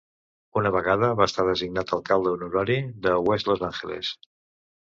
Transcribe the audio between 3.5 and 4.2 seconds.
Los Angeles.